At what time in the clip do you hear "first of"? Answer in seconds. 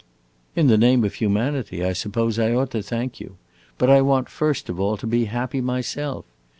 4.29-4.79